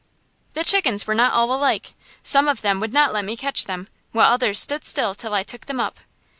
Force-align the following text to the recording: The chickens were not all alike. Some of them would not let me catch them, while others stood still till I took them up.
The 0.55 0.63
chickens 0.63 1.05
were 1.05 1.13
not 1.13 1.31
all 1.31 1.53
alike. 1.53 1.93
Some 2.23 2.47
of 2.47 2.63
them 2.63 2.79
would 2.79 2.91
not 2.91 3.13
let 3.13 3.23
me 3.23 3.37
catch 3.37 3.65
them, 3.65 3.87
while 4.13 4.31
others 4.31 4.57
stood 4.59 4.83
still 4.83 5.13
till 5.13 5.35
I 5.35 5.43
took 5.43 5.67
them 5.67 5.79
up. 5.79 5.99